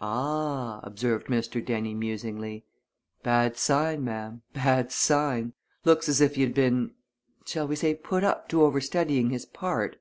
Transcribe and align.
"Ah!" 0.00 0.80
observed 0.82 1.26
Mr. 1.26 1.62
Dennie, 1.62 1.92
musingly. 1.92 2.64
"Bad 3.22 3.58
sign, 3.58 4.02
ma'am, 4.02 4.40
bad 4.54 4.90
sign! 4.90 5.52
Looks 5.84 6.08
as 6.08 6.22
if 6.22 6.36
he 6.36 6.40
had 6.40 6.54
been 6.54 6.94
shall 7.44 7.68
we 7.68 7.76
say 7.76 7.94
put 7.94 8.24
up 8.24 8.48
to 8.48 8.62
overstudying 8.62 9.28
his 9.28 9.44
part. 9.44 9.98